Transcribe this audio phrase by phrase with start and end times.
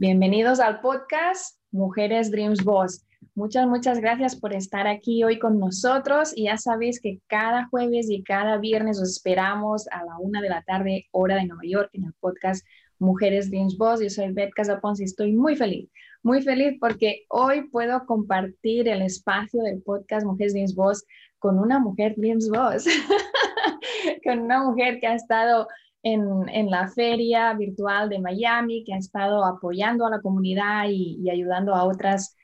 [0.00, 3.04] Bienvenidos al podcast Mujeres Dreams Boss.
[3.34, 8.08] Muchas, muchas gracias por estar aquí hoy con nosotros y ya sabéis que cada jueves
[8.08, 11.90] y cada viernes os esperamos a la una de la tarde, hora de Nueva York,
[11.94, 12.64] en el podcast
[13.00, 14.00] Mujeres Dreams Boss.
[14.00, 15.90] Yo soy Beth Casapons y estoy muy feliz,
[16.22, 21.04] muy feliz porque hoy puedo compartir el espacio del podcast Mujeres Dreams Boss
[21.40, 22.84] con una mujer Dreams Boss,
[24.24, 25.66] con una mujer que ha estado
[26.02, 31.74] en, la feria virtual de Miami, que ha estado apoyando a la comunidad y, ayudando
[31.74, 32.36] a otras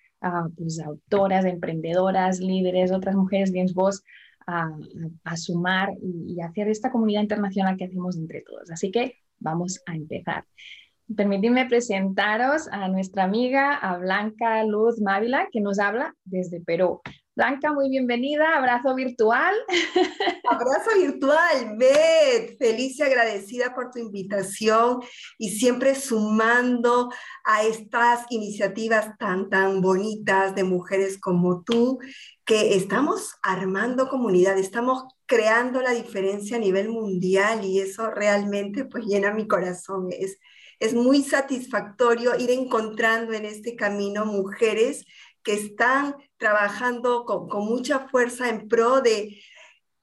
[0.57, 4.03] pues, autoras, emprendedoras, líderes, otras mujeres bien voz
[4.47, 8.71] a, sumar y, hacer esta comunidad internacional que hacemos entre todos.
[8.71, 10.45] Así que vamos a empezar.
[11.15, 17.03] Permitidme presentaros a nuestra amiga, a Blanca Luz Mávila, que nos habla desde Perú.
[17.37, 19.53] Blanca, muy bienvenida, abrazo virtual.
[20.49, 25.01] Abrazo virtual, Beth, feliz y agradecida por tu invitación
[25.37, 27.11] y siempre sumando
[27.45, 31.99] a estas iniciativas tan, tan bonitas de mujeres como tú,
[32.45, 39.07] que estamos armando comunidad, estamos creando la diferencia a nivel mundial y eso realmente pues
[39.07, 40.07] llena mi corazón.
[40.13, 40.39] Es,
[40.79, 45.05] es muy satisfactorio ir encontrando en este camino mujeres
[45.45, 49.41] que están trabajando con, mucha fuerza en pro de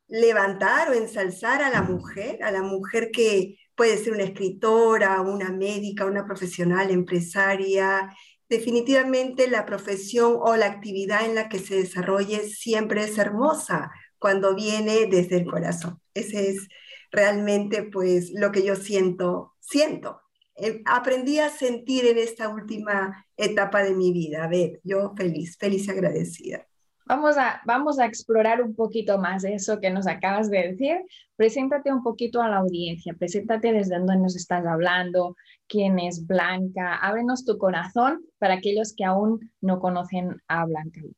[0.08, 5.52] levantar o ensalzar a la mujer, a la mujer que puede ser una escritora, una
[5.52, 8.16] médica, una profesional, empresaria.
[8.48, 14.56] Definitivamente la profesión o la actividad en la que se desarrolle siempre es hermosa cuando
[14.56, 16.00] viene desde el corazón.
[16.14, 16.68] Ese es
[17.12, 20.22] realmente pues lo que yo siento, siento
[20.62, 24.44] eh, aprendí a sentir en esta última etapa de mi vida.
[24.44, 26.68] A ver, yo feliz, feliz y agradecida.
[27.08, 30.98] Vamos a, vamos a explorar un poquito más eso que nos acabas de decir.
[31.36, 35.36] Preséntate un poquito a la audiencia, preséntate desde dónde nos estás hablando,
[35.68, 41.18] quién es Blanca, ábrenos tu corazón para aquellos que aún no conocen a Blanca Luz.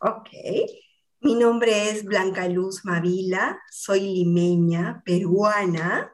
[0.00, 0.28] Ok,
[1.20, 6.12] mi nombre es Blanca Luz Mavila, soy limeña, peruana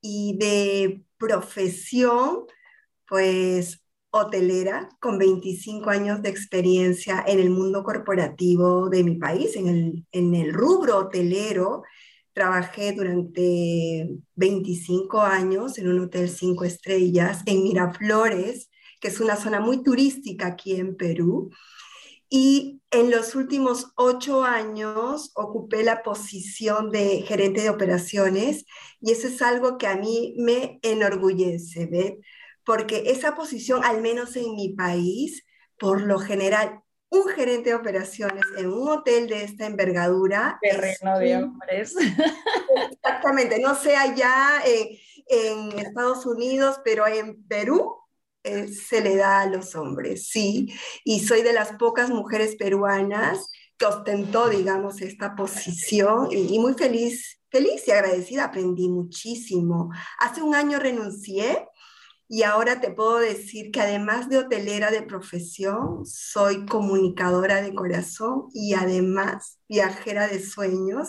[0.00, 2.46] y de profesión,
[3.08, 9.68] pues hotelera, con 25 años de experiencia en el mundo corporativo de mi país, en
[9.68, 11.82] el, en el rubro hotelero.
[12.32, 18.70] Trabajé durante 25 años en un hotel cinco estrellas en Miraflores,
[19.00, 21.50] que es una zona muy turística aquí en Perú.
[22.36, 28.64] Y en los últimos ocho años ocupé la posición de gerente de operaciones
[29.00, 32.14] y eso es algo que a mí me enorgullece, ¿ves?
[32.64, 35.44] Porque esa posición, al menos en mi país,
[35.78, 40.58] por lo general, un gerente de operaciones en un hotel de esta envergadura.
[40.60, 41.94] Terreno de hombres.
[42.90, 44.88] Exactamente, no sé allá en,
[45.28, 48.03] en Estados Unidos, pero en Perú
[48.44, 50.72] eh, se le da a los hombres, sí.
[51.02, 57.40] Y soy de las pocas mujeres peruanas que ostentó, digamos, esta posición y, muy feliz,
[57.50, 58.44] feliz y agradecida.
[58.44, 59.90] Aprendí muchísimo.
[60.20, 61.66] Hace un año renuncié
[62.28, 68.48] y ahora te puedo decir que además de hotelera de profesión, soy comunicadora de corazón
[68.52, 71.08] y además viajera de sueños.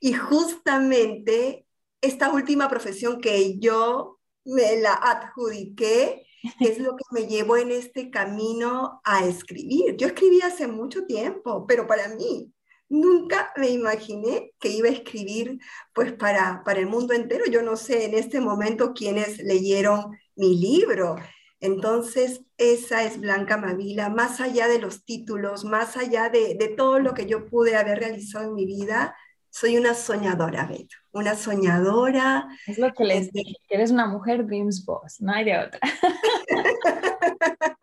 [0.00, 1.66] Y justamente
[2.00, 6.26] esta última profesión que yo me la adjudiqué
[6.60, 9.96] es lo que me llevó en este camino a escribir.
[9.96, 12.52] Yo escribí hace mucho tiempo, pero para mí
[12.88, 15.58] nunca me imaginé que iba a escribir
[15.94, 17.44] pues para, para el mundo entero.
[17.46, 21.16] Yo no sé en este momento quiénes leyeron mi libro.
[21.60, 26.98] Entonces, esa es Blanca Mavila, más allá de los títulos, más allá de, de todo
[27.00, 29.14] lo que yo pude haber realizado en mi vida,
[29.50, 32.48] soy una soñadora, Beto, una soñadora.
[32.66, 35.80] Es lo que les dije, que eres una mujer dreams boss, no hay de otra.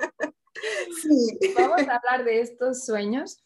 [1.02, 1.38] Sí.
[1.56, 3.44] Vamos a hablar de estos sueños,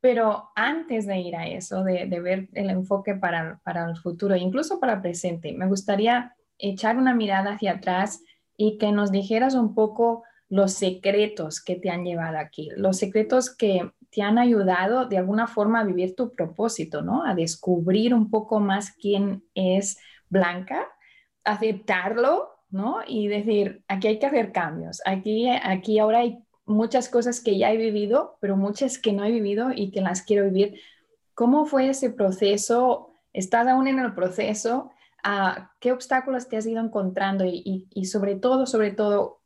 [0.00, 4.80] pero antes de ir a eso, de, ver el enfoque para, para el futuro, incluso
[4.80, 8.22] para el presente, me gustaría echar una mirada hacia atrás
[8.56, 13.54] y que nos dijeras un poco los secretos que te han llevado aquí, los secretos
[13.54, 17.24] que te han ayudado de alguna forma a vivir tu propósito, ¿no?
[17.24, 19.98] A descubrir un poco más quién es
[20.28, 20.86] Blanca,
[21.44, 22.98] aceptarlo, ¿no?
[23.06, 27.72] Y decir, aquí hay que hacer cambios, aquí, aquí ahora hay muchas cosas que ya
[27.72, 30.80] he vivido, pero muchas que no he vivido y que las quiero vivir.
[31.34, 33.14] ¿Cómo fue ese proceso?
[33.32, 34.90] ¿Estás aún en el proceso?
[35.78, 39.41] qué obstáculos te has ido encontrando y, sobre todo, sobre todo,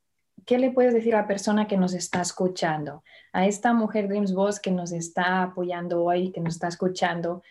[0.46, 3.02] ¿qué le puedes decir a la persona que nos está escuchando?
[3.32, 7.42] A esta mujer Dreams Boss que nos está apoyando hoy, que nos está escuchando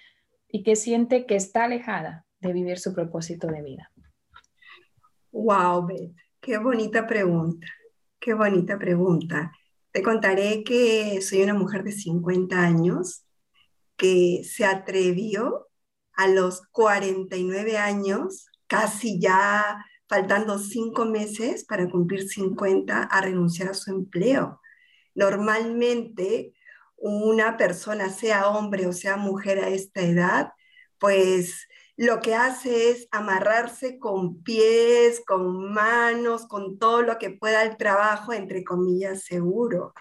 [0.47, 3.91] y que siente que está alejada de vivir su propósito de vida.
[5.31, 7.67] Wow, Beth, qué bonita pregunta,
[8.19, 9.51] qué bonita pregunta.
[9.91, 13.25] Te contaré que soy una mujer de 50 años
[13.97, 15.67] que se atrevió
[16.13, 23.73] a los 49 años, casi ya faltando cinco meses para cumplir 50, a renunciar a
[23.73, 24.61] su empleo.
[25.15, 26.53] Normalmente,
[26.97, 30.53] una persona, sea hombre o sea mujer a esta edad,
[30.99, 31.67] pues
[31.97, 37.77] lo que hace es amarrarse con pies, con manos, con todo lo que pueda el
[37.77, 39.93] trabajo, entre comillas, seguro.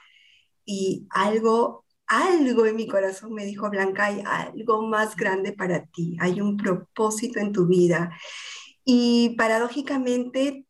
[0.65, 6.17] Y algo algo en mi corazón me dijo, Blanca, hay algo más grande para ti,
[6.21, 8.11] hay un propósito en tu vida.
[8.85, 10.67] Y paradójicamente,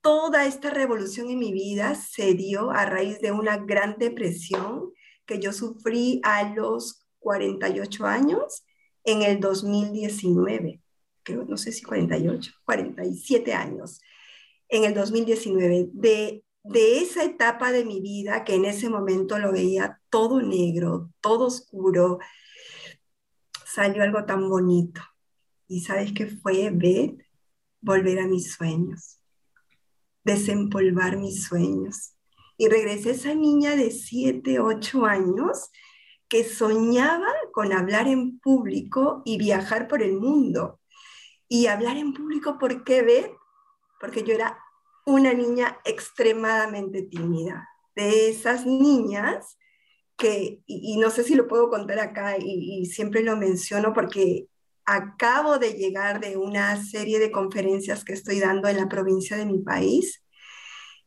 [0.00, 4.92] toda esta revolución en mi vida se dio a raíz de una gran depresión
[5.26, 8.64] que yo sufrí a los 48 años
[9.04, 10.80] en el 2019,
[11.22, 14.00] creo, no sé si 48, 47 años,
[14.68, 19.52] en el 2019, de de esa etapa de mi vida que en ese momento lo
[19.52, 22.18] veía todo negro, todo oscuro,
[23.64, 25.00] salió algo tan bonito.
[25.68, 26.70] ¿Y sabes qué fue?
[26.70, 27.14] Ver,
[27.80, 29.20] volver a mis sueños,
[30.24, 32.14] desempolvar mis sueños.
[32.56, 35.70] Y regresé esa niña de 7, 8 años
[36.28, 40.80] que soñaba con hablar en público y viajar por el mundo.
[41.48, 43.32] Y hablar en público, ¿por qué, Beth?
[44.00, 44.58] Porque yo era
[45.06, 47.66] una niña extremadamente tímida,
[47.96, 49.58] de esas niñas
[50.18, 54.48] que, y, no sé si lo puedo contar acá, y, siempre lo menciono porque
[54.88, 59.46] acabo de llegar de una serie de conferencias que estoy dando en la provincia de
[59.46, 60.24] mi país,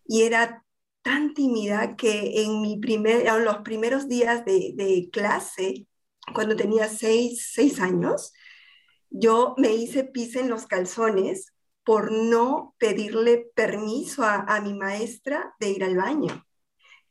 [0.06, 0.64] y era
[1.02, 5.88] tan tímida que en, mi primer, en los primeros días de, de clase,
[6.34, 8.34] cuando tenía seis, seis años,
[9.10, 15.72] yo me hice pis en los calzones por no pedirle permiso a, mi maestra de
[15.72, 16.46] ir al baño.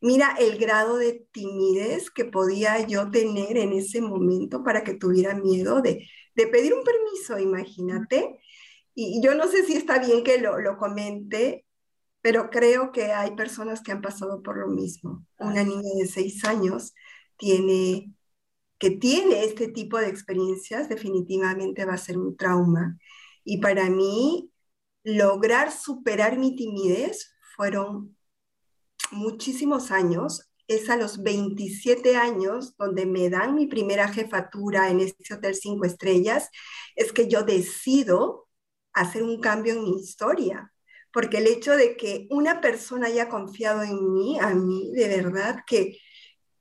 [0.00, 5.34] Mira el grado de timidez que podía yo tener en ese momento para que tuviera
[5.34, 8.40] miedo de, pedir un permiso, imagínate.
[8.94, 11.64] Y yo no sé si está bien que lo, lo comente,
[12.22, 15.24] pero creo que hay personas que han pasado por lo mismo.
[15.38, 16.94] Una niña de seis años
[17.36, 18.12] tiene,
[18.78, 22.98] que tiene este tipo de experiencias, definitivamente va a ser un trauma.
[23.44, 24.50] Y para mí,
[25.02, 28.16] lograr superar mi timidez fueron
[29.12, 30.49] muchísimos años.
[30.70, 35.84] Es a los 27 años donde me dan mi primera jefatura en este hotel cinco
[35.84, 36.48] estrellas,
[36.94, 38.46] es que yo decido
[38.92, 40.72] hacer un cambio en mi historia.
[41.12, 45.64] Porque el hecho de que una persona haya confiado en mí, a mí, de verdad
[45.66, 45.98] que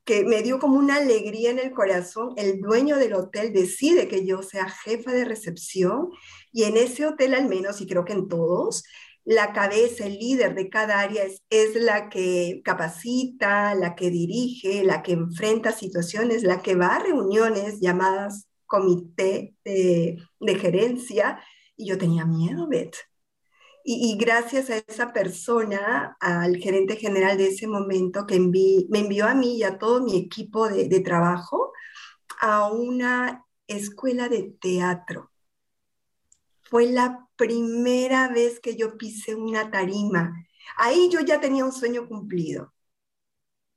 [0.10, 2.34] que me dio como una alegría en el corazón.
[2.36, 6.10] El dueño del hotel decide que yo sea jefa de recepción
[6.52, 8.84] y en ese hotel al menos, y creo que en todos,
[9.26, 15.04] la cabeza, el líder de cada área es, la que capacita, la que dirige, la
[15.04, 20.18] que enfrenta situaciones, la que va a reuniones llamadas comité de,
[20.60, 21.40] gerencia.
[21.76, 22.96] Y yo tenía miedo, Beth.
[23.84, 29.34] Y, gracias a esa persona, al gerente general de ese momento, que me envió a
[29.34, 31.72] mí y a todo mi equipo de trabajo
[32.42, 35.32] a una escuela de teatro.
[36.70, 40.34] Fue la primera vez que yo pisé una tarima.
[40.78, 42.74] Ahí yo ya tenía un sueño cumplido.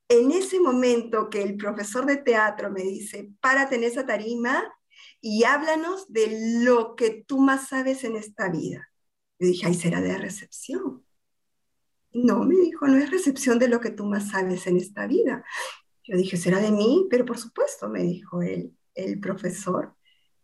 [0.09, 4.63] En ese momento que el profesor de teatro me dice, párate en esa tarima
[5.23, 8.91] y háblanos de lo que tú más sabes en esta vida.
[9.39, 11.03] Yo dije, ay, será de recepción.
[12.13, 15.45] No, me dijo, no es recepción de lo que tú más sabes en esta vida.
[16.05, 19.97] Yo dije, será de mí, pero por supuesto, me dijo el, el profesor,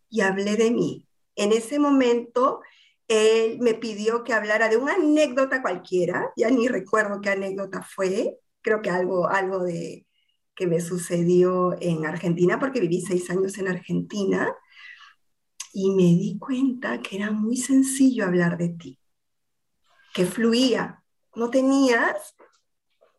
[0.09, 1.08] y hablé de mí.
[1.39, 2.59] En ese momento,
[3.07, 8.39] él me pidió que hablara de una anécdota cualquiera, ya ni recuerdo qué anécdota fue,
[8.61, 10.05] creo que algo, algo de
[10.53, 14.53] que me sucedió en Argentina, porque viví seis años en Argentina,
[15.71, 18.99] y me di cuenta que era muy sencillo hablar de ti,
[20.13, 21.01] que fluía.
[21.35, 22.35] No tenías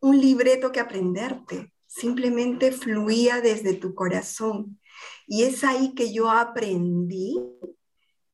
[0.00, 4.78] un libreto que aprenderte, simplemente fluía desde tu corazón.
[5.26, 7.38] Y es ahí que yo aprendí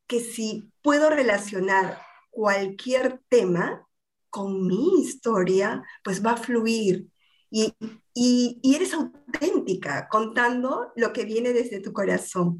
[0.06, 3.86] que si puedo relacionar cualquier tema
[4.30, 7.08] con mi historia, pues va a fluir.
[7.50, 12.58] Y, eres auténtica contando lo que viene desde tu corazón.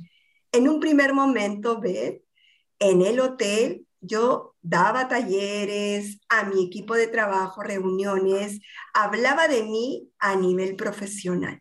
[0.53, 2.25] En un primer momento, ve,
[2.79, 8.61] en el hotel yo daba talleres a mi equipo de trabajo, reuniones,
[8.95, 11.61] hablaba de mí a nivel profesional.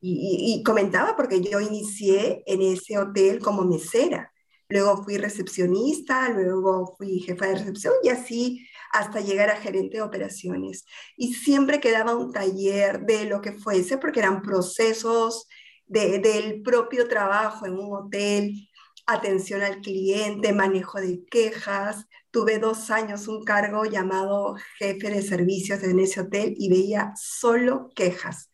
[0.00, 4.32] y, comentaba porque yo inicié en ese hotel como mesera
[4.68, 10.02] luego fui recepcionista, luego fui jefa de recepción y así hasta llegar a gerente de
[10.02, 10.84] operaciones.
[11.16, 15.46] Y siempre quedaba un taller de lo que fuese, porque eran procesos
[15.86, 18.68] del propio trabajo en un hotel,
[19.06, 22.06] atención al cliente, manejo de quejas.
[22.30, 27.90] Tuve dos años un cargo llamado jefe de servicios en ese hotel y veía solo
[27.94, 28.50] quejas,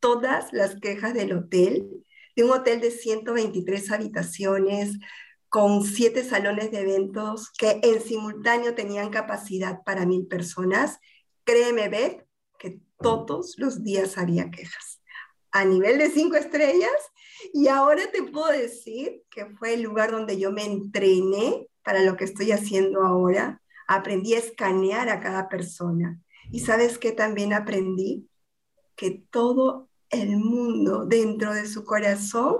[0.00, 1.88] todas las quejas del hotel,
[2.34, 4.98] de un hotel de 123 habitaciones,
[5.54, 10.98] con siete salones de eventos que en simultáneo tenían capacidad para mil personas.
[11.44, 12.26] Créeme, Beth,
[12.58, 15.00] que todos los días había quejas
[15.52, 16.90] a nivel de cinco estrellas
[17.52, 22.16] y ahora te puedo decir que fue el lugar donde yo me entrené para lo
[22.16, 23.62] que estoy haciendo ahora.
[23.86, 26.20] Aprendí a escanear a cada persona.
[26.50, 28.28] Y sabes que también aprendí
[28.96, 32.56] que todo el mundo dentro de su corazón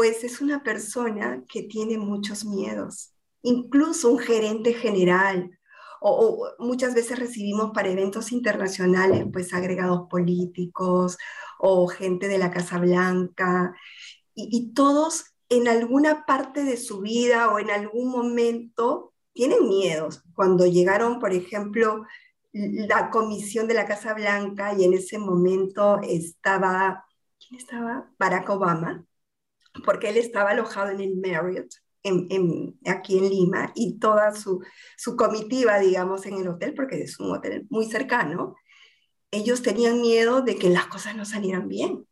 [0.00, 5.50] pues es una persona que tiene muchos miedos, incluso un gerente general.
[6.00, 11.18] O, muchas veces recibimos para eventos internacionales, pues agregados políticos
[11.58, 13.74] o gente de la Casa Blanca,
[14.34, 20.22] y, y todos en alguna parte de su vida o en algún momento tienen miedos.
[20.34, 22.06] Cuando llegaron, por ejemplo,
[22.54, 27.04] la comisión de la Casa Blanca y en ese momento estaba,
[27.38, 28.10] ¿quién estaba?
[28.18, 29.04] Barack Obama
[29.84, 31.72] porque él estaba alojado en el Marriott,
[32.02, 34.62] en, aquí en Lima, y toda su,
[35.16, 38.56] comitiva, digamos, en el hotel, porque es un hotel muy cercano,
[39.30, 42.06] ellos tenían miedo de que las cosas no salieran bien.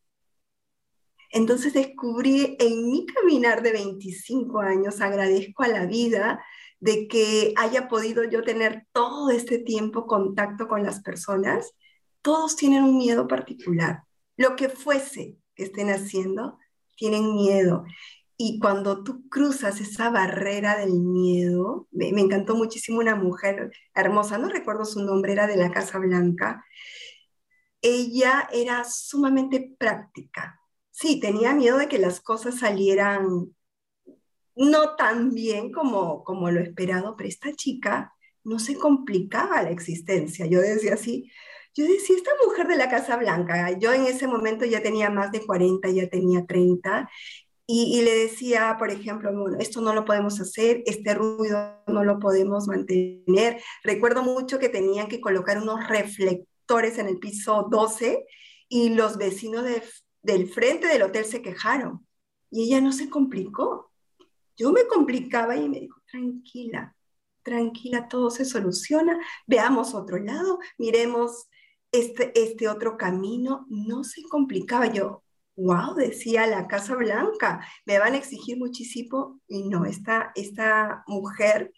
[1.30, 6.42] Entonces descubrí en mi caminar de 25 años, agradezco a la vida
[6.80, 11.74] de que haya podido yo tener todo este tiempo contacto con las personas.
[12.22, 14.04] Todos tienen un miedo particular.
[14.36, 16.58] Lo que fuese que estén haciendo,
[16.98, 17.84] tienen miedo.
[18.36, 24.48] Y cuando tú cruzas esa barrera del miedo, me, encantó muchísimo una mujer hermosa, no
[24.48, 26.64] recuerdo su nombre, era de la Casa Blanca.
[27.82, 30.60] Ella era sumamente práctica.
[30.90, 33.54] Sí, tenía miedo de que las cosas salieran
[34.56, 38.14] no tan bien como, como lo esperado, pero esta chica
[38.44, 40.46] no se complicaba la existencia.
[40.46, 41.30] Yo decía así,
[41.78, 45.30] yo decía, esta mujer de la Casa Blanca, yo en ese momento ya tenía más
[45.30, 47.08] de 40, ya tenía 30,
[47.70, 52.18] y, le decía, por ejemplo, bueno, esto no lo podemos hacer, este ruido no lo
[52.18, 53.60] podemos mantener.
[53.84, 58.24] Recuerdo mucho que tenían que colocar unos reflectores en el piso 12
[58.68, 59.66] y los vecinos
[60.22, 62.06] del frente del hotel se quejaron
[62.50, 63.92] y ella no se complicó.
[64.56, 66.96] Yo me complicaba y me dijo, tranquila,
[67.42, 71.47] tranquila, todo se soluciona, veamos otro lado, miremos
[71.92, 74.86] este, este otro camino no se complicaba.
[74.86, 75.22] Yo,
[75.56, 79.40] wow, decía la Casa Blanca, me van a exigir muchísimo.
[79.48, 81.72] Y no, esta, esta mujer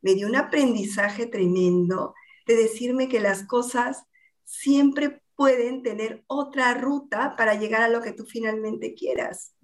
[0.00, 2.14] me dio un aprendizaje tremendo
[2.46, 4.04] de decirme que las cosas
[4.44, 9.54] siempre pueden tener otra ruta para llegar a lo que tú finalmente quieras.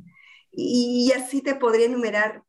[0.51, 2.43] Y así te podría enumerar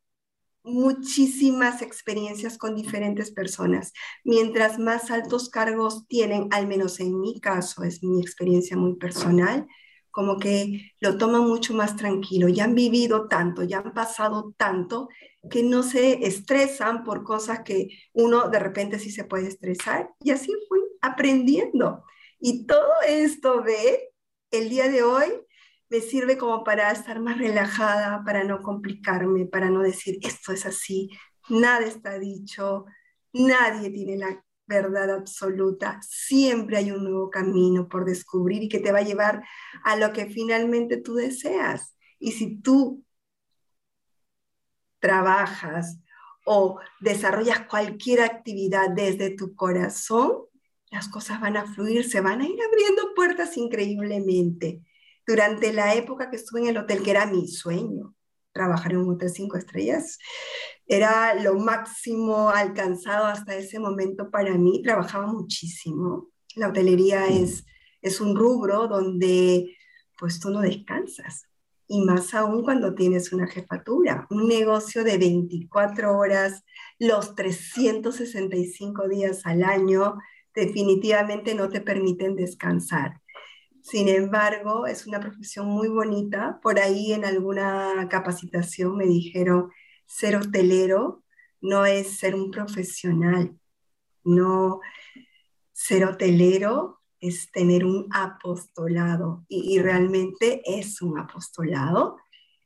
[0.63, 3.94] muchísimas experiencias con diferentes personas.
[4.24, 9.68] Mientras más altos cargos tienen, al menos en mi caso, es mi experiencia muy personal,
[10.12, 15.08] como que lo toman mucho más tranquilo, ya han vivido tanto, ya han pasado tanto,
[15.50, 20.12] que no se estresan por cosas que uno de repente sí se puede estresar.
[20.22, 22.04] Y así fui aprendiendo.
[22.39, 24.12] Y todo esto, ve,
[24.51, 25.28] el día de hoy
[25.89, 30.65] me sirve como para estar más relajada, para no complicarme, para no decir esto es
[30.65, 31.10] así,
[31.50, 32.86] nada está dicho,
[33.34, 38.91] nadie tiene la verdad absoluta, siempre hay un nuevo camino por descubrir y que te
[38.91, 39.43] va a llevar
[39.84, 41.96] a lo que finalmente tú deseas.
[42.19, 43.03] Y si tú
[45.00, 46.00] trabajas
[46.46, 50.43] o desarrollas cualquier actividad desde tu corazón,
[50.91, 54.84] las cosas van a fluir, se van a ir abriendo puertas increíblemente.
[55.30, 58.16] Durante la época que estuve en el hotel, que era mi sueño,
[58.52, 60.18] trabajar en un hotel cinco estrellas,
[60.88, 64.82] era lo máximo alcanzado hasta ese momento para mí.
[64.82, 66.32] Trabajaba muchísimo.
[66.56, 67.64] La hotelería es,
[68.02, 69.78] es un rubro donde
[70.18, 71.46] pues tú no descansas.
[71.88, 76.64] Y más aún cuando tienes una jefatura, un negocio de 24 horas,
[76.98, 80.18] los 365 días al año,
[80.56, 83.22] definitivamente no te permiten descansar.
[83.89, 86.60] Sin embargo, es una profesión muy bonita.
[86.62, 89.72] Por ahí en alguna capacitación me dijeron,
[90.05, 91.24] ser hotelero
[91.60, 93.58] no es ser un profesional,
[94.24, 94.79] no,
[95.72, 102.17] ser hotelero es tener un apostolado y, y, realmente es un apostolado,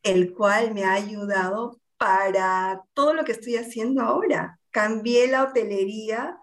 [0.03, 4.59] el cual me ha ayudado para todo lo que estoy haciendo ahora.
[4.71, 6.37] Cambié la hotelería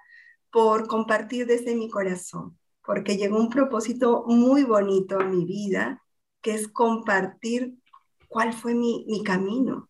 [0.50, 2.58] por compartir desde mi corazón,
[2.90, 6.02] porque llegó un propósito muy bonito a mi vida,
[6.42, 7.76] que es compartir
[8.26, 9.88] cuál fue mi, mi camino,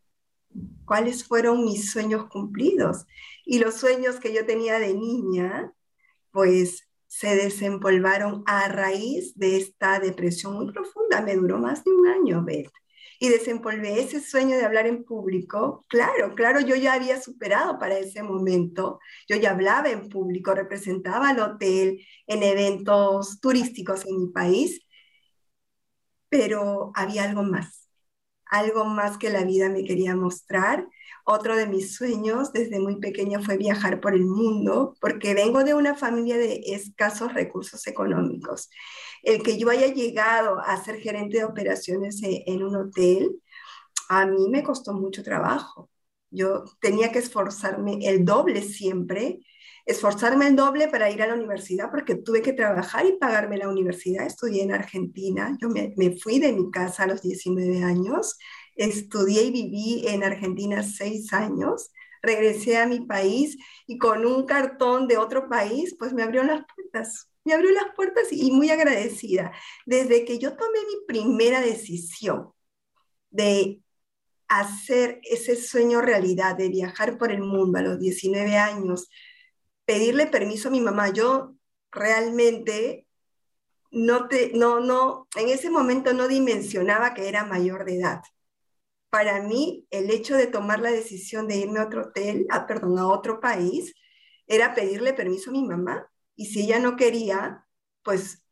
[0.85, 3.07] cuáles fueron mis sueños cumplidos.
[3.47, 5.73] Y los sueños que yo tenía de niña,
[6.30, 11.23] pues se desempolvaron a raíz de esta depresión muy profunda.
[11.23, 12.71] Me duró más de un año, Beth.
[13.23, 15.85] Y desempolvé ese sueño de hablar en público.
[15.89, 18.99] Claro, claro, yo ya había superado para ese momento.
[19.29, 24.81] Yo ya hablaba en público, representaba al hotel en eventos turísticos en mi país,
[26.29, 27.87] pero había algo más
[28.47, 30.87] algo más que la vida me quería mostrar.
[31.25, 35.75] Otro de mis sueños desde muy pequeña fue viajar por el mundo, porque vengo de
[35.75, 38.71] una familia de escasos recursos económicos.
[39.23, 43.41] El que yo haya llegado a ser gerente de operaciones e, en un hotel,
[44.09, 45.91] a mí me costó mucho trabajo.
[46.31, 49.41] Yo tenía que esforzarme el doble siempre
[49.91, 53.68] esforzarme el doble para ir a la universidad porque tuve que trabajar y pagarme la
[53.68, 54.27] universidad.
[54.27, 58.38] Estudié en Argentina, yo me, me fui de mi casa a los 19 años,
[58.85, 61.90] estudié y viví en Argentina seis años,
[62.23, 66.64] regresé a mi país y con un cartón de otro país, pues me abrió las
[66.75, 67.27] puertas.
[67.45, 69.53] Me abrió las puertas y muy agradecida.
[69.87, 72.53] Desde que yo tomé mi primera decisión
[73.31, 73.83] de
[74.49, 79.09] hacer ese sueño realidad, de viajar por el mundo a los 19 años,
[79.85, 81.11] pedirle permiso a mi mamá.
[81.11, 81.55] Yo
[81.90, 83.07] realmente
[83.90, 88.21] no te, no, no, en ese momento no dimensionaba que era mayor de edad.
[89.11, 92.99] Para mí, el hecho de tomar la decisión de irme a otro hotel, a, perdón,
[92.99, 93.94] a otro país,
[94.46, 96.11] era pedirle permiso a mi mamá.
[96.37, 97.66] Y si ella no quería,
[98.03, 98.42] pues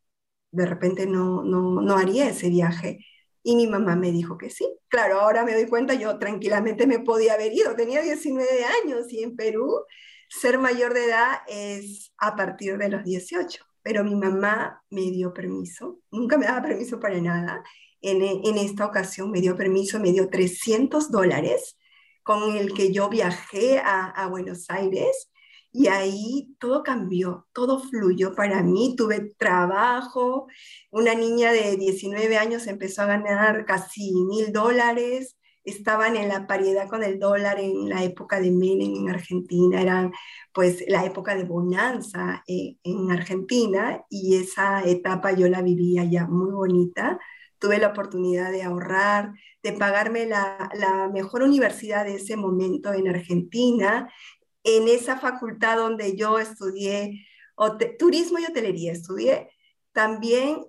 [0.51, 3.05] de repente no, no, no haría ese viaje.
[3.43, 4.67] Y mi mamá me dijo que sí.
[4.89, 7.75] Claro, ahora me doy cuenta, yo tranquilamente me podía haber ido.
[7.75, 9.85] Tenía 19 años y en Perú
[10.29, 15.33] ser mayor de edad es a partir de los 18, pero mi mamá me dio
[15.33, 17.63] permiso, nunca me daba permiso para nada.
[18.01, 21.77] En, en esta ocasión me dio permiso, me dio 300 dólares
[22.23, 25.29] con el que yo viajé a, a Buenos Aires
[25.71, 28.95] y ahí todo cambió, todo fluyó para mí.
[28.97, 30.47] Tuve trabajo,
[30.91, 36.89] una niña de 19 años empezó a ganar casi mil dólares, estaban en la paridad
[36.89, 40.11] con el dólar en la época de Menem en Argentina, eran
[40.53, 46.25] pues la época de bonanza eh, en Argentina y esa etapa yo la vivía ya
[46.25, 47.19] muy bonita.
[47.59, 54.11] Tuve la oportunidad de ahorrar, de pagarme la, mejor universidad de ese momento en Argentina,
[54.63, 57.25] en esa facultad donde yo estudié
[57.97, 59.49] turismo y hotelería, estudié
[59.91, 60.65] también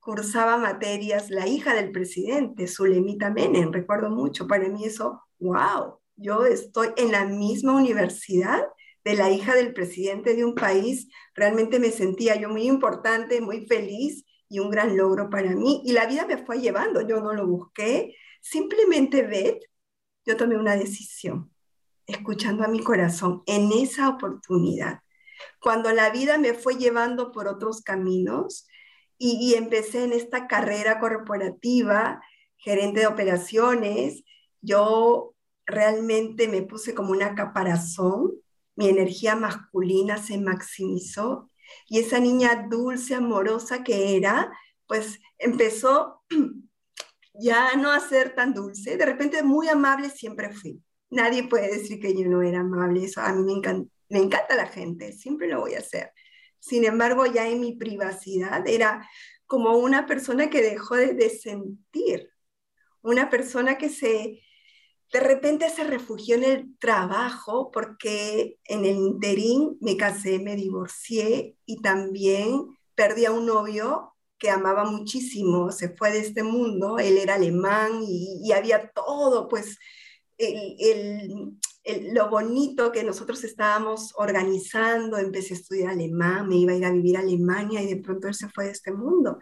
[0.00, 6.44] cursaba materias la hija del presidente, Zulemita Menem, recuerdo mucho, para mí eso, wow, yo
[6.44, 8.64] estoy en la misma universidad
[9.04, 13.66] de la hija del presidente de un país, realmente me sentía yo muy importante, muy
[13.66, 15.82] feliz y un gran logro para mí.
[15.84, 19.62] Y la vida me fue llevando, yo no lo busqué, simplemente, Beth,
[20.26, 21.50] yo tomé una decisión,
[22.06, 25.00] escuchando a mi corazón en esa oportunidad.
[25.60, 28.66] Cuando la vida me fue llevando por otros caminos,
[29.18, 32.20] y, empecé en esta carrera corporativa,
[32.56, 34.24] gerente de operaciones.
[34.60, 35.34] Yo
[35.66, 38.32] realmente me puse como una caparazón,
[38.76, 41.50] mi energía masculina se maximizó
[41.88, 44.50] y esa niña dulce, amorosa que era,
[44.86, 46.22] pues empezó
[47.34, 50.82] ya no a ser tan dulce, de repente muy amable siempre fui.
[51.10, 54.56] Nadie puede decir que yo no era amable, eso a mí me encanta, me encanta
[54.56, 56.12] la gente, siempre lo voy a hacer.
[56.58, 59.06] Sin embargo, ya en mi privacidad era
[59.46, 62.30] como una persona que dejó de, sentir,
[63.02, 64.40] una persona que se,
[65.12, 71.56] de repente se refugió en el trabajo porque en el interín me casé, me divorcié
[71.66, 77.16] y también perdí a un novio que amaba muchísimo, se fue de este mundo, él
[77.18, 79.78] era alemán y, había todo, pues,
[82.12, 86.90] lo bonito que nosotros estábamos organizando, empecé a estudiar alemán, me iba a ir a
[86.90, 89.38] vivir a Alemania y de pronto él se fue de este mundo.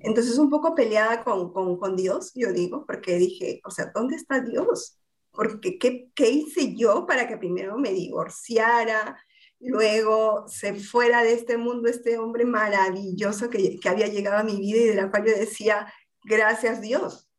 [0.00, 4.16] Entonces, un poco peleada con, con, con Dios, yo digo, porque dije, o sea, ¿dónde
[4.16, 4.98] está Dios?
[5.34, 9.18] Porque, ¿qué, ¿qué hice yo para que primero me divorciara?
[9.60, 14.58] luego se fuera de este mundo este hombre maravilloso que, que, había llegado a mi
[14.58, 15.90] vida y de la cual yo decía,
[16.22, 17.30] gracias Dios.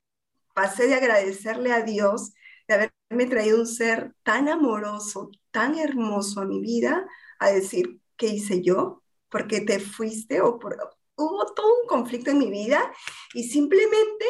[0.55, 2.33] Pasé de agradecerle a Dios
[2.67, 7.07] de haberme traído un ser tan amoroso, tan hermoso a mi vida,
[7.39, 9.03] a decir, ¿qué hice yo?
[9.29, 10.41] ¿Por qué te fuiste?
[10.41, 10.77] O por...
[11.17, 12.91] Hubo todo un conflicto en mi vida
[13.33, 14.25] y simplemente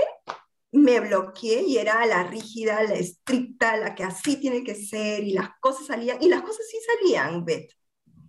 [0.75, 5.33] me bloqueé y era la rígida, la estricta, la que así tiene que ser y
[5.33, 7.71] las cosas salían, y las cosas sí salían, Beth,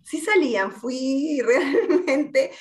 [0.05, 2.53] sí salían, fui realmente,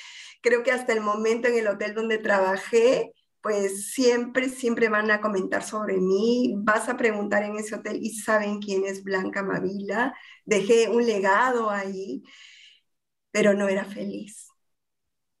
[0.42, 5.20] creo que hasta el momento en el hotel donde trabajé, pues siempre, siempre van a
[5.20, 10.14] comentar sobre mí, vas a preguntar en ese hotel y saben quién es Blanca Mavila,
[10.44, 12.24] dejé un legado ahí,
[13.30, 14.48] pero no era feliz,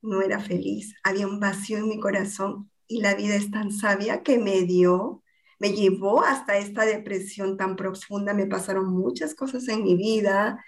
[0.02, 4.22] no era feliz, había un vacío en mi corazón y la vida es tan sabia
[4.22, 5.22] que me dio,
[5.58, 10.62] me llevó hasta esta depresión tan profunda, me pasaron muchas cosas en mi vida,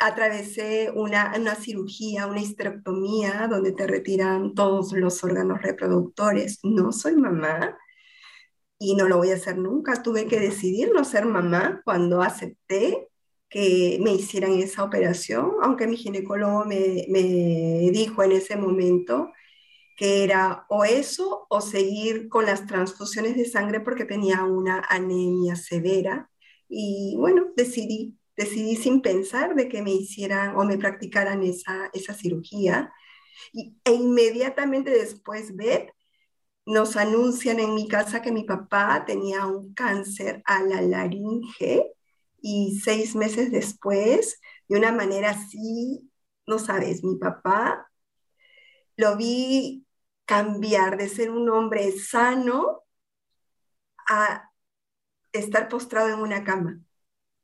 [0.00, 6.58] atravesé una, una cirugía, una histerectomía, donde te retiran todos los órganos reproductores.
[6.62, 7.78] No soy mamá
[8.78, 10.02] y no lo voy a hacer nunca.
[10.02, 13.08] Tuve que decidir no ser mamá cuando acepté
[13.50, 19.32] que me hicieran esa operación, aunque mi ginecólogo me, me dijo en ese momento
[20.00, 25.56] que era o eso o seguir con las transfusiones de sangre porque tenía una anemia
[25.56, 26.30] severa.
[26.70, 32.14] Y bueno, decidí, decidí sin pensar de que me hicieran o me practicaran esa, esa
[32.14, 32.90] cirugía.
[33.52, 35.90] Y, e inmediatamente después, Beth,
[36.64, 41.92] nos anuncian en mi casa que mi papá tenía un cáncer a la laringe
[42.40, 46.10] y seis meses después, de una manera así,
[46.46, 47.86] no sabes, mi papá
[48.96, 49.86] lo vi
[50.30, 52.84] cambiar de ser un hombre sano
[54.08, 54.48] a
[55.32, 56.80] estar postrado en una cama.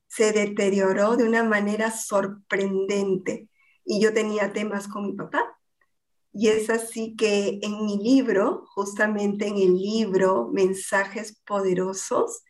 [0.06, 3.50] Se deterioró de una manera sorprendente
[3.84, 5.58] y yo tenía temas con mi papá.
[6.32, 12.44] Y es así que en mi libro, justamente en el libro Mensajes Poderosos,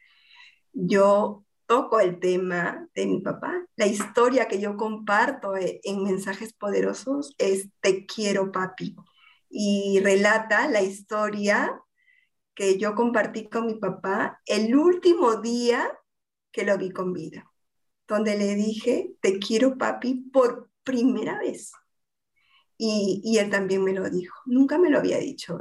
[0.74, 3.64] yo toco el tema de mi papá.
[3.76, 8.94] La historia que yo comparto en Mensajes Poderosos es Te quiero, papi
[9.48, 11.80] y relata la historia
[12.54, 15.92] que yo compartí con mi papá el último día
[16.50, 17.50] que lo vi con vida,
[18.08, 21.72] donde le dije, te quiero papi por primera vez.
[22.78, 25.58] Y, él también me lo dijo, nunca me lo había dicho.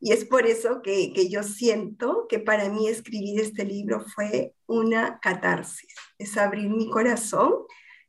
[0.00, 5.18] Y es por eso que, yo siento que para mí escribir este libro fue una
[5.20, 7.52] catarsis, es abrir mi corazón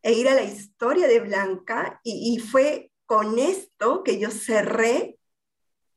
[0.01, 5.17] e ir a la historia de Blanca y, y fue con esto que yo cerré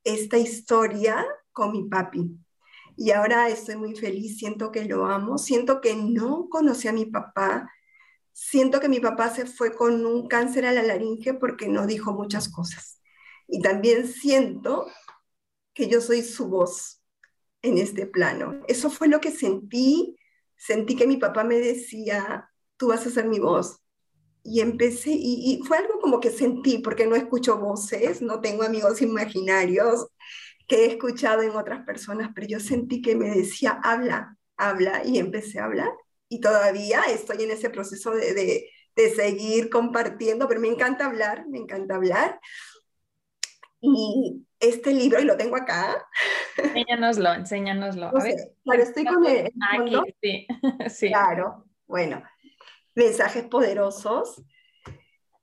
[0.02, 2.38] esta historia con mi papi.
[2.96, 7.04] Y ahora estoy muy feliz, siento que lo amo, siento que no conocí a mi
[7.04, 7.70] papá,
[8.32, 12.14] siento que mi papá se fue con un cáncer a la laringe porque no dijo
[12.14, 13.02] muchas cosas.
[13.46, 14.86] Y también siento
[15.74, 17.02] que yo soy su voz
[17.60, 18.62] en este plano.
[18.68, 20.16] Eso fue lo que sentí,
[20.56, 22.48] sentí que mi papá me decía,
[22.78, 23.81] tú vas a ser mi voz,
[24.44, 29.00] y empecé, y, fue algo como que sentí, porque no escucho voces, no tengo amigos
[29.02, 30.08] imaginarios
[30.66, 35.18] que he escuchado en otras personas, pero yo sentí que me decía, habla, habla, y
[35.18, 35.90] empecé a hablar.
[36.28, 41.46] Y todavía estoy en ese proceso de, de, de seguir compartiendo, pero me encanta hablar,
[41.48, 42.40] me encanta hablar.
[43.80, 46.04] Y este libro, y lo tengo acá.
[46.56, 48.06] Enséñanoslo, enséñanoslo.
[48.06, 48.36] A ver.
[48.64, 49.52] Claro, estoy con el...
[49.72, 50.46] Aquí, sí.
[50.88, 51.08] sí.
[51.08, 52.22] Claro, bueno
[52.94, 54.42] mensajes poderosos.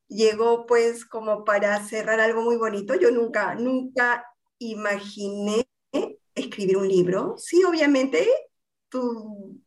[0.08, 2.96] Llegó pues como para cerrar algo muy bonito.
[2.96, 4.26] Yo nunca, nunca
[4.58, 5.68] imaginé
[6.36, 7.36] escribir un libro.
[7.38, 8.28] Sí, obviamente,
[8.90, 9.62] tú,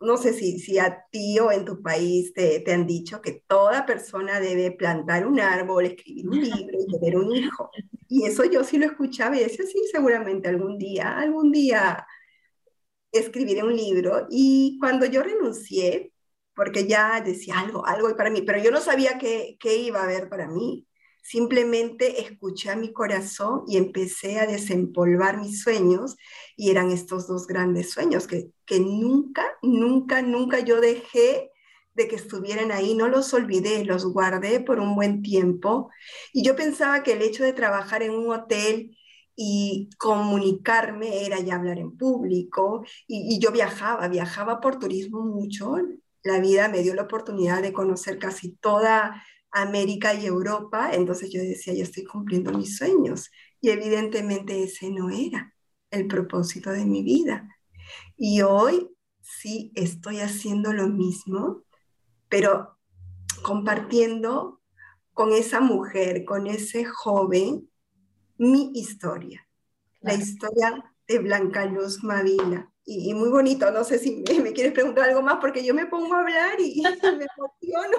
[0.00, 3.42] no sé si, si a ti o en tu país te, te han dicho que
[3.46, 7.70] toda persona debe plantar un árbol, escribir un libro y tener un hijo.
[8.08, 12.06] Y eso yo sí lo escuchaba y decía, sí, seguramente algún día, algún día
[13.12, 14.26] escribiré un libro.
[14.30, 16.12] Y cuando yo renuncié,
[16.58, 20.02] porque ya decía algo, algo para mí, pero yo no sabía qué, qué iba a
[20.02, 20.88] haber para mí.
[21.22, 26.16] Simplemente escuché a mi corazón y empecé a desempolvar mis sueños
[26.56, 31.52] y eran estos dos grandes sueños que, que nunca, nunca, nunca yo dejé
[31.94, 35.90] de que estuvieran ahí, no los olvidé, los guardé por un buen tiempo
[36.32, 38.98] y yo pensaba que el hecho de trabajar en un hotel
[39.36, 45.76] y comunicarme era ya hablar en público y, y, yo viajaba, viajaba por turismo mucho.
[46.22, 51.40] La vida me dio la oportunidad de conocer casi toda América y Europa, entonces yo
[51.40, 55.54] decía, yo estoy cumpliendo mis sueños y evidentemente ese no era
[55.90, 57.48] el propósito de mi vida.
[58.16, 58.90] Y hoy
[59.22, 61.62] sí estoy haciendo lo mismo,
[62.28, 62.78] pero
[63.42, 64.60] compartiendo
[65.12, 67.68] con esa mujer, con ese joven,
[68.36, 69.48] mi historia,
[70.00, 72.70] la historia de Blanca Luz Mavila.
[72.90, 76.14] Y, muy bonito, no sé si me, quieres preguntar algo más porque yo me pongo
[76.14, 76.88] a hablar y, y me
[77.36, 77.98] emociono.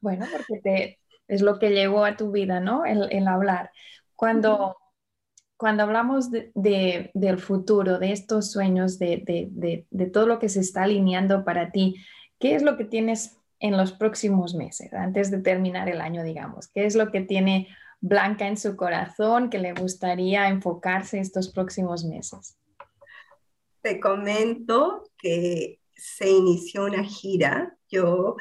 [0.00, 2.86] Bueno, porque te, es lo que llegó a tu vida, ¿no?
[2.86, 3.70] El, hablar.
[4.16, 4.78] Cuando,
[5.58, 9.22] cuando hablamos de, del futuro, de estos sueños, de,
[9.90, 11.96] de, todo lo que se está alineando para ti,
[12.38, 16.68] ¿qué es lo que tienes en los próximos meses, antes de terminar el año, digamos?
[16.68, 17.68] ¿Qué es lo que tiene
[18.00, 22.56] Blanca en su corazón que le gustaría enfocarse estos próximos meses?
[23.84, 27.76] Te comento que se inició una gira.
[27.90, 28.36] Yo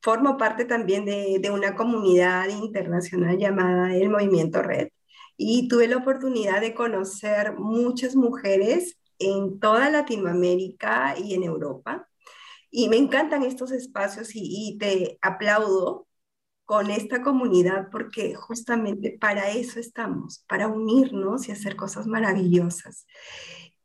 [0.00, 4.88] formo parte también de, una comunidad internacional llamada el Movimiento Red
[5.36, 12.08] y tuve la oportunidad de conocer muchas mujeres en toda Latinoamérica y en Europa.
[12.70, 16.08] Y me encantan estos espacios y te aplaudo
[16.64, 23.06] con esta comunidad porque justamente para eso estamos, para unirnos y hacer cosas maravillosas.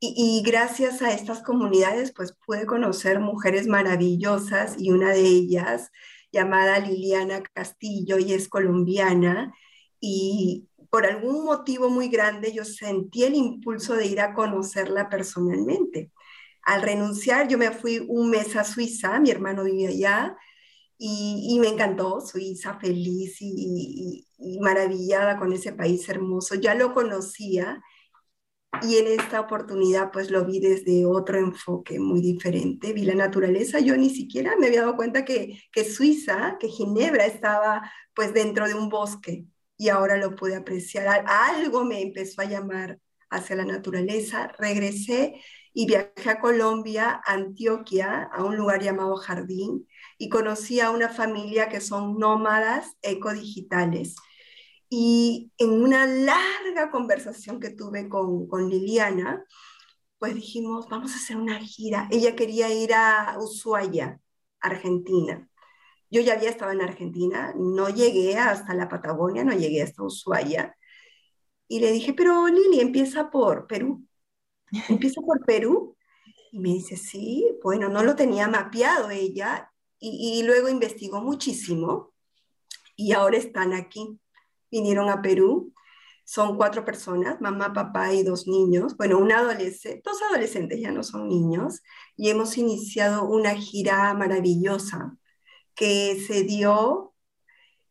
[0.05, 5.91] Y, gracias a estas comunidades, pues pude conocer mujeres maravillosas y una de ellas
[6.29, 9.53] llamada Liliana Castillo y es colombiana.
[10.01, 16.11] Y por algún motivo muy grande yo sentí el impulso de ir a conocerla personalmente.
[16.63, 20.37] Al renunciar, yo me fui un mes a Suiza, mi hermano vivía allá,
[20.97, 24.25] y, y me encantó Suiza, feliz y
[24.59, 26.55] maravillada con ese país hermoso.
[26.55, 27.81] Ya lo conocía
[28.81, 33.79] y en esta oportunidad pues lo vi desde otro enfoque muy diferente, vi la naturaleza,
[33.79, 38.67] yo ni siquiera me había dado cuenta que, que Suiza, que Ginebra estaba pues dentro
[38.67, 39.45] de un bosque
[39.77, 45.41] y ahora lo pude apreciar, algo me empezó a llamar hacia la naturaleza, regresé
[45.73, 51.69] y viajé a Colombia, Antioquia, a un lugar llamado Jardín y conocí a una familia
[51.69, 54.15] que son nómadas ecodigitales
[54.95, 59.43] y en una larga conversación que tuve con, con Liliana,
[60.19, 62.07] pues dijimos, vamos a hacer una gira.
[62.11, 64.21] Ella quería ir a Ushuaia,
[64.59, 65.49] Argentina.
[66.11, 70.77] Yo ya había estado en Argentina, no llegué hasta la Patagonia, no llegué hasta Ushuaia.
[71.67, 74.05] Y le dije, pero Lili, empieza por Perú.
[74.89, 75.97] Empieza por Perú.
[76.51, 79.71] Y me dice, sí, bueno, no lo tenía mapeado ella.
[79.97, 82.13] Y, y luego investigó muchísimo.
[82.95, 84.19] Y ahora están aquí
[84.73, 85.71] vinieron a Perú.
[86.25, 88.97] Son cuatro personas, mamá, papá y dos niños.
[88.97, 91.81] Bueno, un adolescente, dos adolescentes ya no son niños.
[92.17, 95.15] Y hemos iniciado una gira maravillosa
[95.75, 97.13] que se dio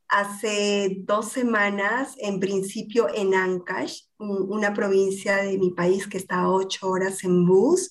[0.09, 6.51] hace dos semanas, en principio en Ancash, una provincia de mi país que está a
[6.51, 7.91] ocho horas en bus.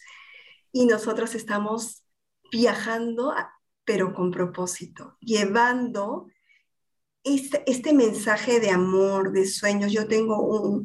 [0.73, 2.03] Y nosotros estamos
[2.51, 3.33] viajando,
[3.85, 6.27] pero con propósito, llevando
[7.23, 10.83] este, este, mensaje de amor, de sueños, yo tengo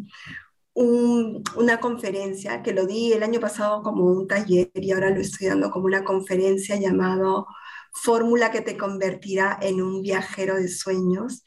[0.75, 5.49] una conferencia que lo di el año pasado como un taller y ahora lo estoy
[5.49, 7.46] dando como una conferencia llamado
[7.92, 11.44] Fórmula que te convertirá en un viajero de sueños.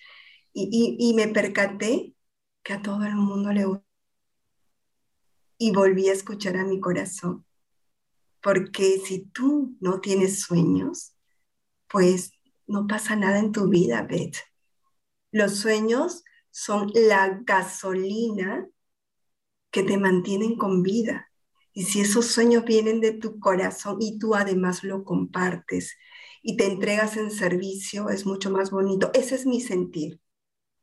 [0.53, 2.15] Y, y me percaté
[2.63, 3.85] que a todo el mundo le gusta.
[5.59, 7.45] Y volví a escuchar a mi corazón.
[8.41, 11.13] Porque si tú no tienes sueños,
[11.87, 12.31] pues
[12.67, 14.37] no pasa nada en tu vida, Beth
[15.31, 18.67] los sueños son la gasolina
[19.71, 21.31] que te mantienen con vida.
[21.73, 25.95] Y si esos sueños vienen de tu corazón y tú además lo compartes
[26.41, 29.11] y te entregas en servicio, es mucho más bonito.
[29.13, 30.19] Ese es mi sentir.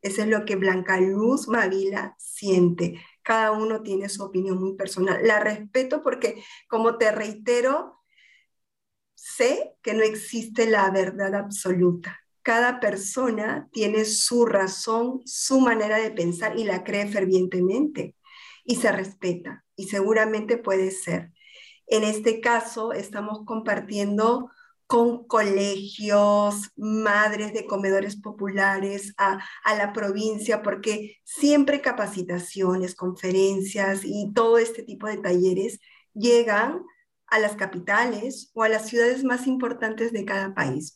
[0.01, 3.01] Ese es lo que Blanca Luz Mavila siente.
[3.23, 5.27] Cada uno tiene su opinión muy personal.
[5.27, 8.01] La respeto porque, como te reitero,
[9.15, 16.13] sé que no existe la verdad absoluta cada persona tiene su razón, su manera de
[16.13, 18.15] pensar y la cree fervientemente
[18.65, 21.33] y se respeta y seguramente puede ser.
[21.89, 24.49] En este caso estamos compartiendo
[24.87, 29.41] con colegios, madres de comedores populares a,
[29.77, 35.81] la provincia, porque siempre capacitaciones, conferencias y todo este tipo de talleres
[36.15, 36.85] llegan
[37.27, 40.95] a las capitales o a las ciudades más importantes de cada país.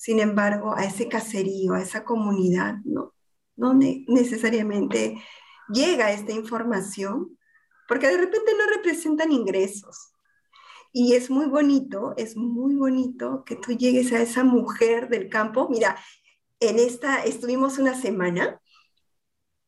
[0.00, 3.12] Sin embargo, a ese caserío, a esa comunidad, no,
[3.54, 5.22] no necesariamente
[5.70, 7.36] llega esta información,
[7.86, 10.14] porque de repente no representan ingresos.
[10.90, 15.68] Y es muy bonito, es muy bonito que tú llegues a esa mujer del campo.
[15.68, 15.98] Mira,
[16.60, 18.58] en esta estuvimos una semana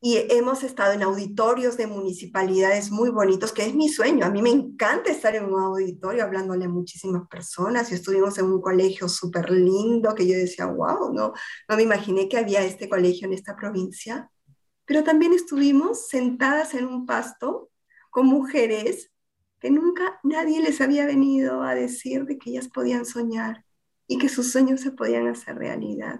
[0.05, 4.25] y hemos estado en auditorios de municipalidades muy bonitos, que es mi sueño.
[4.25, 8.47] A mí me encanta estar en un auditorio hablándole a muchísimas personas y estuvimos en
[8.47, 11.31] un colegio súper lindo que yo decía, wow, no,
[11.69, 14.29] no me imaginé que había este colegio en esta provincia.
[14.83, 17.69] Pero también estuvimos sentadas en un pasto
[18.09, 19.09] con mujeres
[19.61, 23.63] que nunca nadie les había venido a decir de que ellas podían soñar
[24.05, 26.19] y que sus sueños se podían hacer realidad.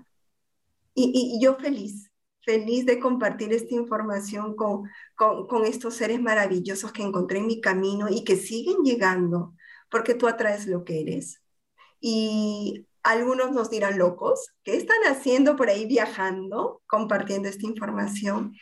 [0.93, 2.12] Y, y yo feliz,
[2.46, 8.08] feliz de compartir esta información con, con, estos seres maravillosos que encontré en mi camino
[8.10, 9.54] y que siguen llegando,
[9.90, 11.42] porque tú atraes lo que eres.
[12.00, 18.56] Y algunos nos dirán locos, ¿qué están haciendo por ahí viajando, compartiendo esta información?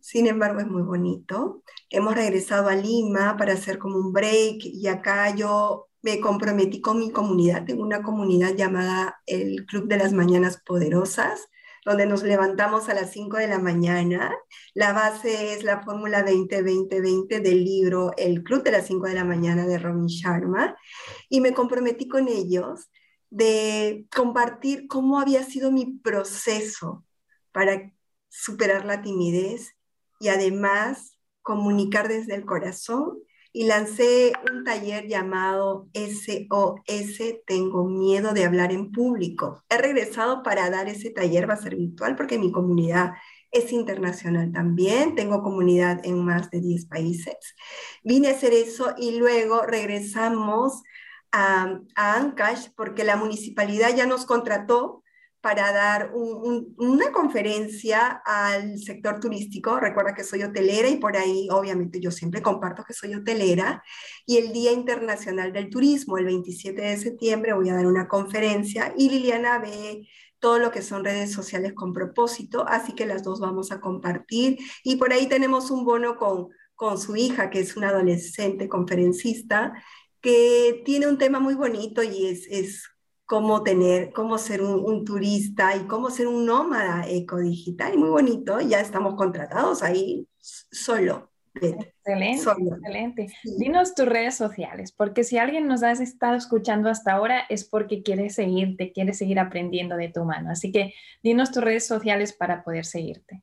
[0.00, 1.62] Sin embargo, es muy bonito.
[1.90, 6.98] Hemos regresado a Lima para hacer como un break y acá yo me comprometí con
[6.98, 7.64] mi comunidad.
[7.64, 11.48] Tengo una comunidad llamada el Club de las Mañanas Poderosas,
[11.88, 14.36] donde nos levantamos a las 5 de la mañana.
[14.74, 19.24] La base es la fórmula 20-20-20 del libro El Club de las 5 de la
[19.24, 20.76] mañana de Robin Sharma.
[21.30, 22.90] Y me comprometí con ellos
[23.30, 27.06] de compartir cómo había sido mi proceso
[27.52, 27.90] para
[28.28, 29.74] superar la timidez
[30.20, 33.18] y además comunicar desde el corazón
[33.52, 39.64] y lancé un taller llamado SOS, Tengo miedo de hablar en público.
[39.68, 43.12] He regresado para dar ese taller, va a ser virtual porque mi comunidad
[43.50, 47.36] es internacional también, tengo comunidad en más de 10 países.
[48.04, 50.82] Vine a hacer eso y luego regresamos
[51.32, 55.02] a, a Ancash porque la municipalidad ya nos contrató
[55.40, 59.78] para dar una conferencia al sector turístico.
[59.78, 63.82] Recuerda que soy hotelera y por ahí obviamente yo siempre comparto que soy hotelera.
[64.26, 68.92] Y el Día Internacional del Turismo, el 27 de septiembre, voy a dar una conferencia
[68.96, 70.08] y Liliana ve
[70.40, 74.58] todo lo que son redes sociales con propósito, así que las dos vamos a compartir.
[74.82, 79.72] Y por ahí tenemos un bono con, con su hija, que es una adolescente conferencista,
[80.20, 82.88] que tiene un tema muy bonito y es, es
[83.28, 87.92] cómo tener, cómo ser un, turista y cómo ser un nómada ecodigital.
[87.92, 91.30] Y muy bonito, ya estamos contratados ahí solo.
[91.54, 93.26] Excelente, excelente.
[93.58, 98.02] Dinos tus redes sociales, porque si alguien nos ha estado escuchando hasta ahora es porque
[98.02, 100.50] quiere seguirte, quiere seguir aprendiendo de tu mano.
[100.50, 103.42] Así que dinos tus redes sociales para poder seguirte.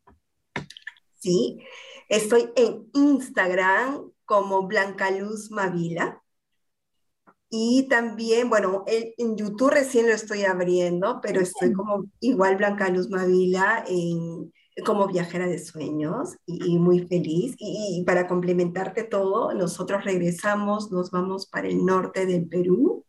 [1.19, 1.59] Sí,
[2.09, 6.23] estoy en Instagram como Blanca Luz Mavila.
[7.57, 13.09] Y también, bueno, en YouTube recién lo estoy abriendo, pero estoy como igual Blanca Luz
[13.09, 14.51] Mavila en,
[14.83, 17.55] como viajera de sueños y, muy feliz.
[17.57, 23.05] Y, para complementarte todo, nosotros regresamos, nos vamos para el norte del Perú,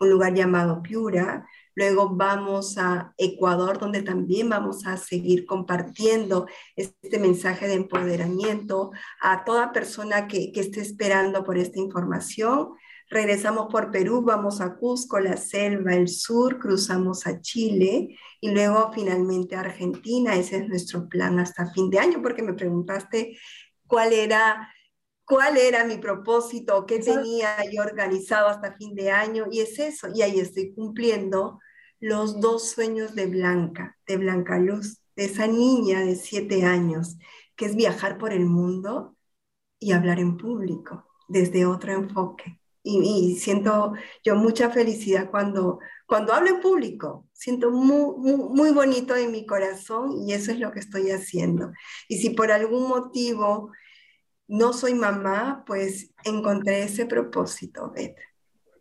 [0.00, 1.46] un lugar llamado Piura.
[1.76, 9.44] Luego vamos a Ecuador, donde también vamos a seguir compartiendo este mensaje de empoderamiento a
[9.44, 12.70] toda persona que, que esté esperando por esta información
[13.08, 18.90] regresamos por Perú, vamos a Cusco, la selva, el sur, cruzamos a Chile y luego
[18.92, 20.36] finalmente a Argentina.
[20.36, 23.38] Ese es nuestro plan hasta fin de año, porque me preguntaste
[23.86, 24.72] cuál era,
[25.24, 30.08] cuál era mi propósito, qué tenía yo organizado hasta fin de año y es eso.
[30.14, 31.60] Y ahí estoy cumpliendo
[32.00, 37.16] los dos sueños de Blanca, de Blanca Luz, de esa niña de siete años,
[37.56, 39.16] que es viajar por el mundo
[39.78, 46.50] y hablar en público desde otro enfoque y, siento yo mucha felicidad cuando, cuando hablo
[46.50, 47.26] en público.
[47.32, 51.72] Siento muy, muy, bonito en mi corazón y eso es lo que estoy haciendo.
[52.08, 53.72] Y si por algún motivo
[54.46, 58.16] no soy mamá, pues encontré ese propósito, Beth.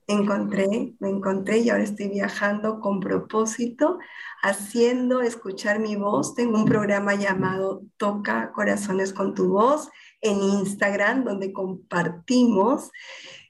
[0.06, 4.00] Encontré, me encontré y ahora estoy viajando con propósito,
[4.42, 6.36] haciendo escuchar mi voz.
[6.36, 12.92] Tengo un programa llamado Toca Corazones con tu voz en Instagram, donde compartimos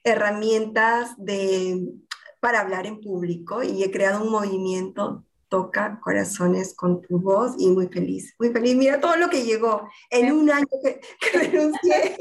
[0.04, 1.80] herramientas de,
[2.40, 5.24] para hablar en público y he creado un movimiento
[5.54, 8.74] toca corazones con tu voz y muy feliz, muy feliz.
[8.74, 11.00] Mira todo lo que llegó en un año que,
[11.38, 12.16] renuncié.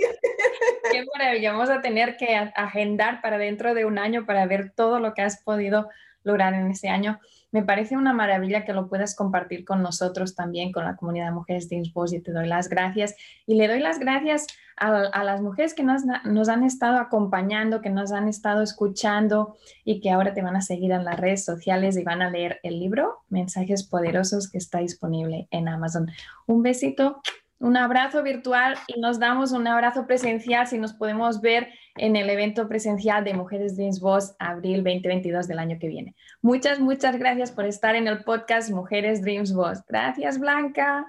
[0.91, 4.99] Qué maravilla, vamos a tener que agendar para dentro de un año para ver todo
[4.99, 5.89] lo que has podido
[6.23, 7.19] lograr en este año.
[7.51, 11.33] Me parece una maravilla que lo puedas compartir con nosotros también, con la comunidad de
[11.33, 13.15] mujeres de Innsbruck y te doy las gracias.
[13.45, 18.11] Y le doy las gracias a, las mujeres que nos, han estado acompañando, que nos
[18.11, 22.03] han estado escuchando y que ahora te van a seguir en las redes sociales y
[22.03, 26.09] van a leer el libro Mensajes Poderosos que está disponible en Amazon.
[26.47, 27.21] Un besito
[27.59, 32.29] un abrazo virtual y nos damos un abrazo presencial si nos podemos ver en el
[32.29, 36.15] evento presencial de Mujeres Dreams Boss abril 2022 del año que viene.
[36.41, 39.83] Muchas, muchas gracias por estar en el podcast Mujeres Dreams Boss.
[39.87, 41.05] Gracias, Blanca.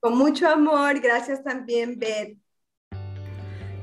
[0.00, 2.38] Con mucho amor, gracias también, Beth.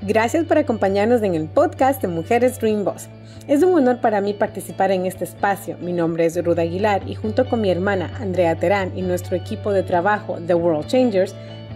[0.06, 3.08] Gracias por acompañarnos en el podcast de Mujeres Dream Boss.
[3.48, 5.78] Es un honor para mí participar en este espacio.
[5.80, 9.72] Mi nombre es Ruda Aguilar y junto con mi hermana Andrea Terán y nuestro equipo
[9.72, 11.34] de trabajo The World Changers,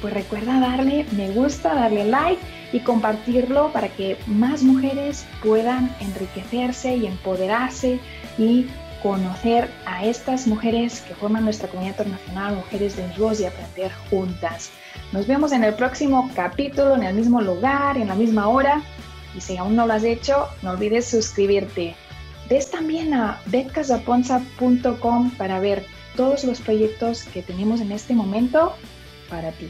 [0.00, 2.40] pues recuerda darle me gusta, darle like
[2.72, 8.00] y compartirlo para que más mujeres puedan enriquecerse y empoderarse
[8.38, 8.66] y
[9.02, 14.70] conocer a estas mujeres que forman nuestra comunidad internacional, Mujeres de Dios y aprender juntas.
[15.12, 18.82] Nos vemos en el próximo capítulo, en el mismo lugar, en la misma hora.
[19.36, 21.94] Y si aún no lo has hecho, no olvides suscribirte.
[22.48, 25.84] Ves también a betcasaponza.com para ver
[26.16, 28.74] todos los proyectos que tenemos en este momento
[29.28, 29.68] para ti.